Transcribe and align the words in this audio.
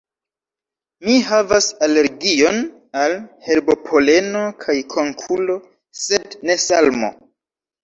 Mi 1.07 1.17
havas 1.27 1.67
alergion 1.87 2.57
al 3.03 3.13
herbopoleno 3.49 4.43
kaj 4.65 4.77
konkulo, 4.97 5.61
sed 6.09 6.37
ne 6.51 6.61
salmo. 6.69 7.15